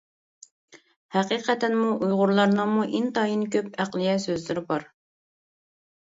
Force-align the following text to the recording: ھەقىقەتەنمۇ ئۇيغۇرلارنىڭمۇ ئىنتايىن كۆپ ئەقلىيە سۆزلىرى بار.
ھەقىقەتەنمۇ 1.15 1.91
ئۇيغۇرلارنىڭمۇ 2.05 2.85
ئىنتايىن 2.99 3.43
كۆپ 3.57 3.77
ئەقلىيە 3.83 4.15
سۆزلىرى 4.25 4.65
بار. 4.71 4.87